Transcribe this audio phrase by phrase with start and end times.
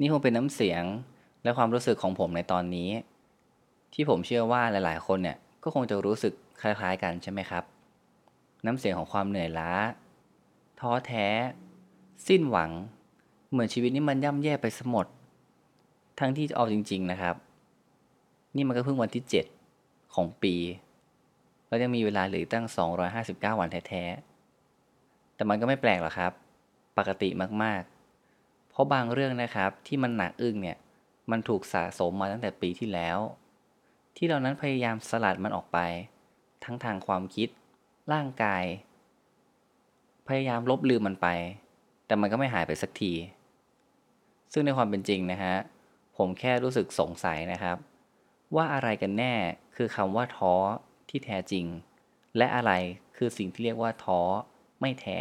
[0.00, 0.84] นี่คงเป็นน้ำเสียง
[1.42, 2.90] และความรู้สึกของผมในตอนนี้
[3.92, 7.64] ที่ผมเชื่อว่าหลาย ๆ คนเนี่ยก็คงจะรู้สึกคล้าย ๆ กันใช่ไหมครับ
[8.66, 9.70] น้ำเสียงของความเหนื่อยล้า
[10.80, 11.26] ท้อแท้
[12.28, 12.70] สิ้นหวัง
[13.50, 15.06] เหมือนชีวิตนี้มันย่ำแย่ไปสมด
[16.20, 17.36] ทั้งที่เอาจริง ๆ นะครับ
[18.56, 19.24] นี่มันก็เพิ่งวันที่
[19.68, 20.54] 7 ของปี
[21.68, 22.66] แล้วยังมีเวลาเหลืออกตั้ง
[23.52, 26.32] 259 วันแท้ๆแต่มันก็ไม่แปลกหรอกครับ
[26.98, 27.28] ปกติ
[27.62, 30.78] มากๆ เพราะบางเรื่องนะครับที่มันหนักอึ้งเนี่ย
[31.30, 33.18] มันถูกสะสมมาตั้งแต่ปีที่แล้ว
[34.16, 35.78] ที่เรานั้นพยายามสลัดมันออกไป
[36.64, 37.48] ทั้งทางความคิด
[38.12, 38.64] ร่างกาย
[40.28, 41.28] พยายามลบลืมมันไป
[42.06, 43.12] แต่มันก็ไม่หายไปสักที
[44.52, 45.54] ซึ่งในความเป็นจริงนะฮะ
[46.16, 47.76] ผมแค่รู้สึกสงสัยนะครับ
[48.56, 49.34] ว่าอะไรกันแน่
[49.76, 50.54] คือคำว่าท้อ
[51.08, 51.66] ที่แท้จริง
[52.36, 52.72] และอะไร
[53.16, 54.20] คือสิ่งที่เรียกว่าท้อ
[54.80, 55.18] ไม่แท้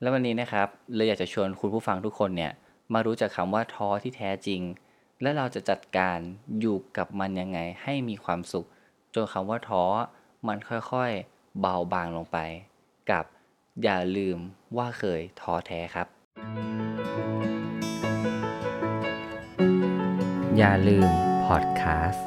[0.00, 2.52] แล้ววันนี้นะครับเลยอยากจะชวนคุณผู้ฟังทุกคนเนี่ย
[2.92, 4.60] มารู้จักคำว่าท้อที่แท้จริง
[5.22, 6.18] และเราจะจัดการ
[6.60, 8.66] อยู่กับมันยังไงให้มีความสุข
[9.14, 9.84] จนคำว่าท้อ
[10.48, 12.38] มันค่อยๆ เบาบางลงไป
[13.10, 13.24] กับ
[13.82, 14.38] อย่าลืม
[14.76, 16.06] ว่าเคยท้อแท้ครับ
[20.58, 21.08] อย่าลืม
[21.46, 22.26] พอดแคสต์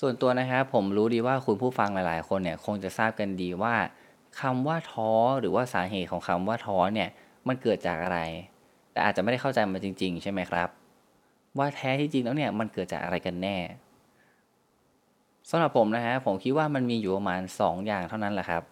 [0.00, 3.74] ส่วนตัวนะครับผมรู้ดีว่าคุณผู้ฟังหลายๆ คนเนี่ยคงจะทราบกันดีว่า
[4.40, 7.08] คำว่าท้อหรือว่าสาเหตุของคำว่าท้อเนี่ย
[7.48, 8.18] มันเกิดจากอะไร
[8.92, 10.68] แต่อาจจะไม่ได้เข้าใจมันจริง ๆ ใช่ไหมครับ
[11.58, 13.56] ว่าแท้ที่จริงแล้วเนี่ยมันเกิดจากอะไรกันแน่
[15.50, 18.62] สำหรับผมนะฮะผมคิดว่ามันมีอยู่ประมาณ 2 อย่างเท่านั้นแหละครับ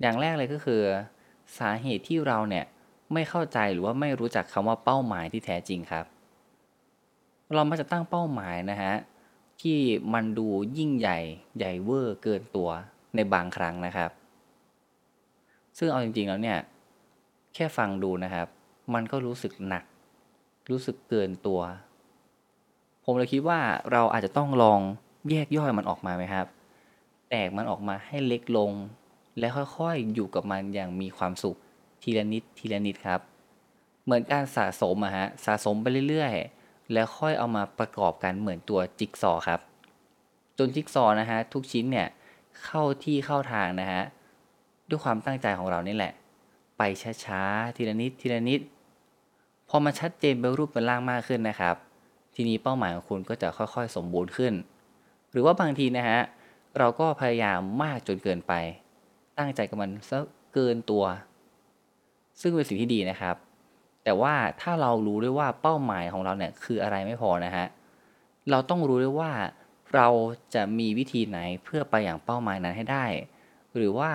[0.00, 0.82] อย่างแรกเลยก็คือ
[1.58, 2.64] สาเหตุที่เราเนี่ย
[3.12, 6.04] ไม่เข้าใจหรือว่าไม่รู้จักคำว่าเป้าหมายที่แท้จริงครับ
[7.54, 8.94] เรามักจะตั้งเป้าหมายนะฮะ
[9.60, 9.78] ที่
[10.14, 11.18] มันดูยิ่งใหญ่
[11.58, 12.68] ใหญ่เวอร์เกินตัว
[13.14, 14.10] ในบางครั้งนะครับ
[15.78, 16.58] ซึ่งเอาจริงๆแล้วเนี่ย
[17.54, 18.46] แค่ฟังดูนะครับ
[18.94, 19.84] มันก็รู้สึกหนัก
[20.70, 21.60] รู้สึกเกินตัว
[23.04, 23.60] ผมเลยคิดว่า
[23.92, 24.80] เราอาจจะต้องลอง
[25.30, 26.46] แยกย่อยมันออกมาไหมครับ
[27.30, 28.72] แตกมันออกมาให้เล็กลง
[29.38, 31.56] และค่อยๆอยู่กับมันอย่างมีความสุข
[32.02, 33.20] ทีละนิดทีละนิดครับ
[34.04, 39.60] เหมือนการสะสมอะฮะสะสมไปเรื่อยๆ แล้วค่อยเอามาประกอบกันเหมือนตัวจิ๊กซอครับ
[40.58, 42.08] จนจิ๊กซอนะฮะทุกชิ้นเนี่ย
[42.64, 44.02] เข้าที่เข้าทางนะฮะ
[44.88, 46.12] ด้วยความตั้งใจของเรานี่แหละ
[46.78, 46.82] ไป
[47.24, 48.60] ช้าๆทีละนิดทีละนิด
[49.68, 51.76] พอมาชัดเจนเป็นรูปเป็นร่างมากขึ้นนะครับ
[52.34, 54.52] ทีนี้เป้าหมายของคุณก็จะค่อยๆ สมบูรณ์ขึ้น
[55.30, 56.20] หรือว่าบางทีนะฮะ
[56.78, 58.52] เราก็พยายามมากจนเกินไป
[59.38, 60.18] ตั้งใจกับมันซะ
[60.54, 61.04] เกินตัว
[62.40, 63.36] ซึ่งเป็นสิ่งที่ดีนะครับ
[64.04, 67.66] แต่ว่าถ้าเรารู้ด้วยว่าเป้าหมายของเราเนี่ยคืออะไรไม่พอนะฮะ
[68.50, 69.32] เราต้องรู้ด้วยว่า
[69.94, 70.08] เรา
[70.54, 73.06] จะมีวิธีไหนเพื่อไปอย่างเป้าหมายนั้นให้ได้
[73.76, 74.10] หรือว่า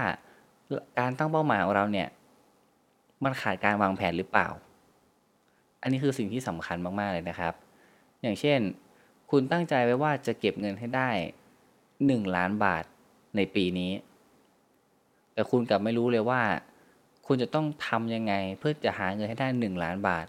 [0.99, 2.07] การตั้งเป้าหมายของเราเนี่ย
[3.23, 4.47] มันขาดการวางแผนหรือเปล่า
[5.81, 7.53] อันนี้คือสิ่งที่สำคัญมาก ๆ เลยนะครับ
[8.21, 8.59] อย่างเช่น
[9.31, 11.09] คุณตั้งใจไว้ว่าจะเก็บเงินให้ได้
[11.71, 12.83] 1 ล้านบาท
[13.35, 13.91] ในปีนี้
[15.33, 16.41] แต่คุณกลับไม่รู้เลยว่า
[17.27, 20.25] คุณจะต้องทำยังไงเพื่อจะหาเงินให้ได้ 1 ล้านบาท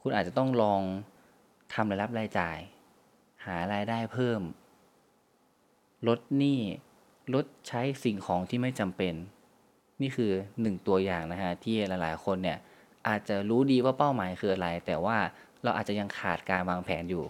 [0.00, 0.82] คุณอาจจะต้องลอง
[1.74, 2.58] ทำรายรับรายจ่าย
[3.44, 4.40] หารายได้เพิ่ม
[6.08, 6.60] ลดหนี้
[7.34, 9.14] ลดใช้สิ่งของที่ไม่จำเป็น
[10.00, 12.58] นี่คือหนึ่งตัวอย่างนะฮะที่หลาย ๆ คนเนี่ย
[13.08, 15.16] อาจจะรู้ดีว่าเป้าหมายคืออะไร แต่ว่า
[15.62, 17.24] เราอาจจะยังขาดการวางแผนอยู่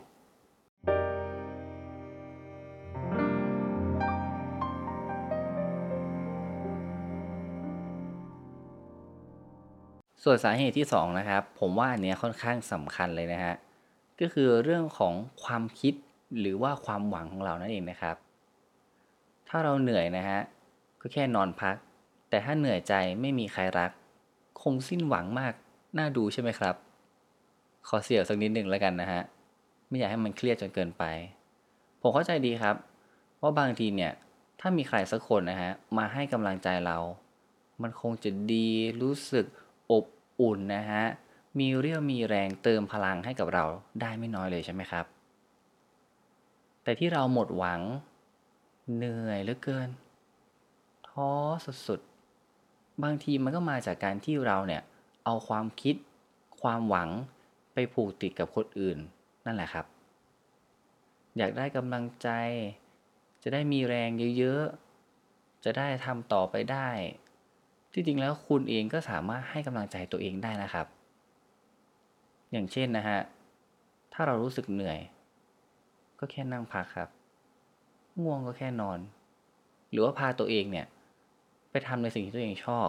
[10.23, 13.55] ส่วนสาเหตุที่สองนะครับผมว่าอันเนี้ยค่อนข้างสำคัญเลยนะฮะ
[14.21, 15.15] ก็คือเรื่องของ
[15.45, 15.95] ความคิด
[16.39, 18.17] หรือว่าความหวังของเรานั่นเองนะครับ
[19.55, 20.41] ถ้าเราเหนื่อยนะฮะ
[21.01, 21.77] ก็แค่นอนพัก
[22.31, 23.91] แต่ถ้าเหนื่อยใจไม่มีใครรัก
[24.63, 25.55] คงสิ้นหวังมาก
[25.99, 26.75] น่าดูใช่ไหมครับ
[27.89, 29.21] ขอเสียวสักนิดหนึ่งแล้วกันนะฮะ
[29.89, 31.05] ไม่อยากให้มันเครียดจนเกินไป
[32.01, 32.77] ผมเข้าใจดีครับ
[33.43, 34.13] ว่าบางทีเนี่ย
[34.61, 36.99] ถ้ามีใครสักคนนะฮะ มาให้กำลังใจเรา
[37.83, 38.69] มันคงจะดี
[39.03, 39.47] รู้สึก
[39.93, 40.05] อบ
[40.41, 41.05] อุ่นนะฮะ
[41.59, 43.65] มีเรี่ยวมีแรงเติมพลังให้กับเรา
[44.01, 45.05] ได้ไม่น้อยเลยใช่ไหมครับ
[46.83, 47.81] แต่ที่เราหมดหวัง
[48.95, 49.89] เหนื่อยเหลือเกิน
[51.09, 51.31] ท้อ
[51.87, 54.83] สุดๆ บางทีมันก็มาจากการที่เราเนี่ย
[55.25, 55.95] เอาความคิด
[56.61, 57.09] ความหวัง
[57.75, 58.99] ไปผูกติดกับคนอื่น
[59.45, 59.87] นั่นแหละครับ
[61.37, 62.29] อยากได้กำลังใจ
[63.43, 66.89] จะได้มีแรงเยอะๆ จะได้ทำต่อไปได้
[67.93, 70.87] ที่จริงแล้วคุณเองก็สามารถให้กำลังใจตัวเองได้นะครับ
[72.53, 73.21] อย่างเช่นนะฮะ
[74.13, 74.99] ถ้าเรารู้สึกเหนื่อย
[76.19, 77.09] ก็แค่นั่งพักครับ
[78.21, 78.99] ง่วงก็แค่นอน
[79.91, 80.87] หรือว่าพาตัวเองเนี่ย
[81.71, 82.89] ไปทำในสิ่งที่ตัวเองชอบ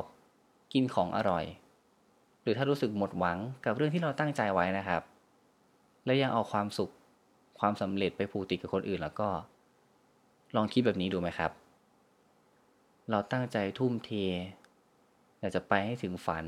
[0.74, 1.46] กินของอร่อย
[2.42, 5.02] หรือถ้ารู้สึกหมดหวังกับเรื่องที่เราตั้งใจไว้นะครับ
[6.06, 6.92] และยังเอาความสุข
[7.60, 9.30] ความสำเร็จไปผูกติดกับคนอื่นแล้วก็
[10.56, 11.52] ลองคิดแบบนี้ดูไหมครับ
[13.12, 14.10] เราตั้งใจทุ่มเท
[15.40, 16.46] อยากจะไปให้ถึงฝัน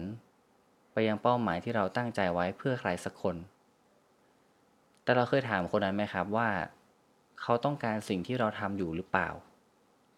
[0.92, 3.36] ไปยังเป้าหมายที่เราตั้งใจไว้เพื่อใครสักคน
[5.04, 6.50] แต่เราเคยถามคนนั้นไหมครับว่า
[7.42, 9.30] เขาต้องการสิ่งที่เราทำอยู่หรือเปล่า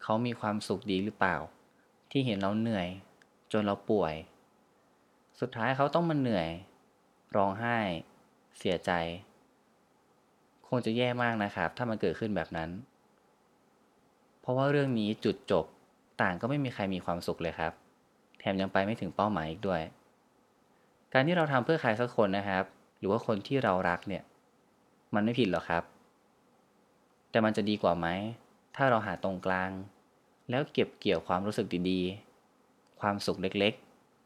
[0.04, 1.38] เขามีความสุขดีหรือเปล่า
[2.12, 2.88] ที่เห็นเราเหนื่อย
[3.52, 4.14] จนเราป่วย
[5.40, 6.50] สุดท้ายเขาต้องมาเหนื่อย
[7.36, 7.78] ร้องไห้
[8.58, 8.92] เสียใจ
[10.68, 12.70] คงจะแย่มากนะครับ ถ้ามันเกิดขึ้นแบบนั้น
[14.42, 15.66] เพราะว่าเรื่องนี้จุดจบ
[16.22, 17.74] ต่างก็ไม่มีใครมีความสุขเลยครับ
[18.40, 19.82] แถมยังไปไม่ถึงเป้าหมายอีกด้วย
[21.14, 22.64] การที่เราทำเพื่อใครสักคนนะครับ
[23.00, 24.24] หรือว่าคนที่เรารักเนี่ย
[25.16, 25.84] มันไม่ผิดหรอกครับ
[27.38, 28.08] แต่มันจะดีกว่าไหม
[28.76, 29.72] ถ้าเราหาตรงกลาง
[30.50, 33.74] แล้วเก็บเกี่ยวความรู้สึกดีๆ ความสุขเล็ก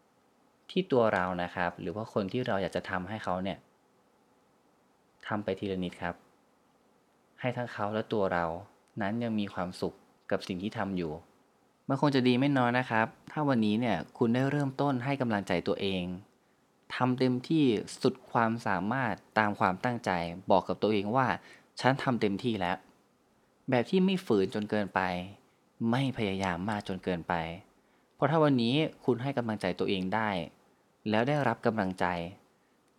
[0.10, 3.58] ๆ ที่ตัวเรานะครับ หรือว่าคนที่เราอยากจะทำให้เขาเนี่ย
[5.28, 6.16] ทำไปทีละนิดครับ
[7.40, 8.46] ให้ทั้งเขาและตัวเรา
[9.02, 9.94] นั้นยังมีความสุข
[10.32, 11.12] กับสิ่งที่ทำอยู่
[11.88, 16.04] มันคงจะดีไม่น้อยนะครับ ถ้าวันนี้เนี่ยคุณได้เริ่มต้นให้กำลังใจตัวเอง
[16.96, 17.66] ทำเต็มที่
[18.02, 20.12] สุดความสามารถตามความตั้งใจ
[20.52, 21.28] บอกกับตัวเองว่า
[21.80, 22.78] ฉันทำเต็มที่แล้ว
[23.72, 25.02] แบบที่ไม่ฝืนจนเกินไป
[25.92, 27.34] ไม่พยายามมากจนเกินไป
[28.16, 28.76] เพราะถ้าวันนี้
[29.06, 30.30] คุณให้กำลังใจตัวเองได้
[31.10, 32.06] แล้วได้รับกำลังใจ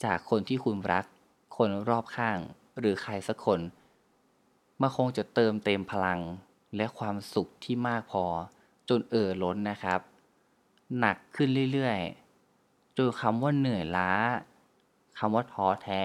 [0.05, 1.05] จากคนที่คุณรัก
[1.57, 2.39] คนรอบข้าง
[2.79, 3.61] หรือใครสักคน
[4.81, 6.21] มันคงจะเติมเต็มพลัง
[6.77, 8.25] และความสุขที่มากพอ
[8.89, 10.01] จนเอ่อล้นนะครับ
[10.99, 14.13] หนักขึ้นเรื่อยๆจนคำว่าเหนื่อยล้า
[15.19, 16.03] คำว่าท้อแท้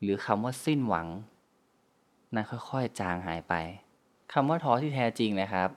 [0.00, 1.06] หรือคำว่าสิ้นหวัง
[2.34, 3.54] นั้นค่อยๆ จางหายไป
[4.32, 5.68] คำว่าท้อที่แท้จริงนะครับ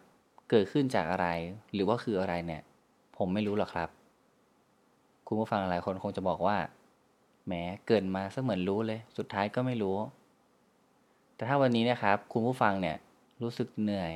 [0.49, 1.27] เกิดขึ้นจากอะไร
[1.73, 2.61] หรือว่าคืออะไรเนี่ย
[3.17, 3.89] ผมไม่รู้หรอกครับ
[5.27, 6.57] คุณผู้ฟังหลายคนคงจะบอกว่า
[7.45, 7.53] แหม
[7.87, 9.97] เกินมาเสมือนรู้เลย สุดท้ายก็ไม่รู้
[11.35, 12.97] แต่ถ้าวันนี้นะครับ คุณผู้ฟังเนี่ย
[13.41, 14.13] รู้สึกเหนื่อย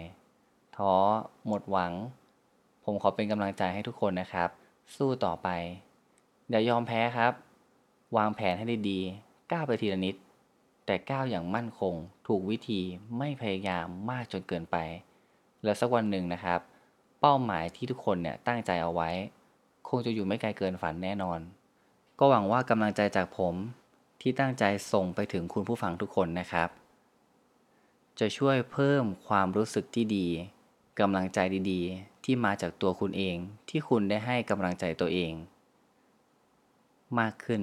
[0.77, 0.93] ท้อ
[1.47, 1.93] หมดหวัง
[2.85, 4.49] ผมขอเป็นกำลังใจให้ทุกคนนะครับ
[4.95, 5.49] สู้ต่อไป
[6.49, 7.33] อย่ายอมแพ้ครับ
[8.17, 8.99] วางแผนให้ด้ดี
[9.51, 10.15] ก้าวไปทีละนิด
[10.85, 11.93] แต่ก้าวอย่างมั่นคง
[12.27, 12.81] ถูกวิธี
[13.17, 14.77] ไม่พยายามมากจนเกินไป
[15.63, 16.59] แล้วสักวันหนึ่งนะครับ
[17.19, 19.09] เป้าหมายที่ทุกคนเนี่ยตั้งใจเอาไว้
[19.89, 21.39] คงจะอยู่ไม่ไกลเกินฝันแน่นอน
[22.19, 23.55] ก็หวังว่ากำลังใจจากผม
[24.21, 26.69] ที่ตั้งใจส่งไปถึงคุณผู้ฟังทุกคนนะครับ
[28.19, 30.27] จะช่วยเพิ่มความรู้สึกที่ดี
[30.99, 31.39] กำลังใจ
[31.71, 33.35] ดีๆ ที่มาจากตัวคุณเอง
[33.69, 35.33] ที่คุณได้ให้กำลังใจตัวเอง
[37.19, 37.61] มากขึ้น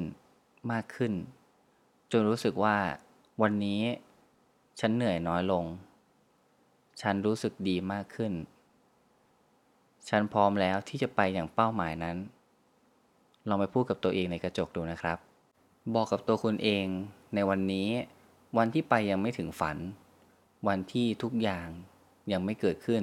[0.73, 1.13] มากขึ้น
[2.13, 2.77] จนรู้สึกว่า
[3.45, 3.83] วันนี้
[4.81, 5.65] ฉันเหนื่อยน้อยลง
[7.01, 8.33] ฉันรู้สึกดีมากขึ้น
[10.09, 12.17] ฉันพร้อมแล้วที่จะไปอย่างเป้าหมายนั้น
[13.49, 15.19] ลองไปพูดกับตัวเองในกระจกดูนะครับ
[15.95, 16.87] บอกกับตัวคุณเอง
[17.35, 17.89] ในวันนี้
[18.59, 19.77] วันที่ไปยังไม่ถึงฝัน
[20.69, 21.69] วันที่ทุกอย่าง
[22.33, 23.03] ยังไม่เกิดขึ้น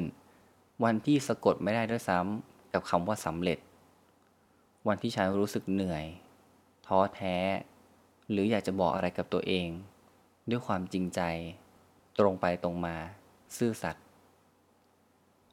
[0.83, 3.59] วันที่สะกดไม่ได้ด้วยซ้ำกับคำว่าสำเร็จ
[4.87, 6.05] วันที่ฉันรู้สึกเหนื่อย
[6.87, 7.37] ท้อแท้
[8.29, 9.69] หรืออยากจะบอกอะไรกับตัวเอง
[10.49, 11.21] ด้วยความจริงใจ
[12.19, 12.95] ตรงไปตรงมา
[13.57, 14.05] ซื่อสัตย์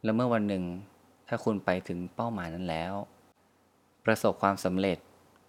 [0.03, 0.65] และเมื่อวันหนึ่ง
[1.29, 2.93] ถ้าคุณไปถึงเป้าหมายนั้นแล้ว
[4.05, 4.99] ประสบความสำเร็จ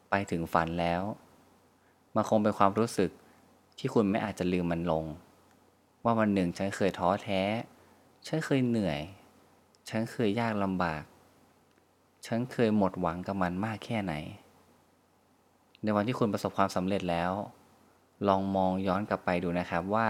[0.09, 1.01] ไปถึงฝันแล้ว
[2.15, 3.11] มันคงเป็นความรู้สึก
[3.77, 5.05] ที่คุณไม่อาจจะลืมมันลง
[6.03, 7.41] ว่าวันหนึ่งฉันเคยท้อแท้
[8.27, 8.99] ฉันเคยเหนื่อย
[9.89, 11.03] ฉันเคยยากลำบาก
[12.25, 14.13] ฉันเคยหมดหวังกับมันมากแค่ไหน
[15.83, 17.31] ในวันที่คุณประสบความสำเร็จแล้ว
[18.27, 20.07] ลองมองย้อนกลับไปดูนะครับว่า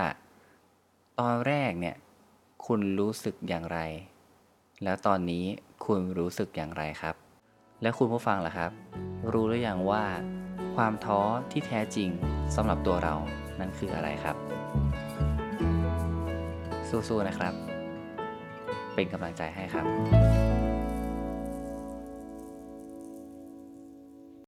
[1.20, 1.96] ตอนแรกเนี่ย
[2.66, 3.80] คุณรู้สึกอย่างไร
[4.84, 5.46] แล้วตอนนี้
[5.86, 7.16] คุณรู้สึกอย่างไรครับ
[7.82, 8.72] และคุณผู้ฟังล่ะครับ
[9.32, 10.04] รู้หรือยังว่า
[10.76, 11.22] ความท้อ
[11.52, 12.10] ที่แท้จริง
[12.56, 13.16] สำหรับตัวเรา
[13.60, 14.36] นั้นคืออะไรครับ
[16.90, 17.54] สู้ๆนะครับ
[18.96, 19.86] เป็นกำลังใจให้ครับ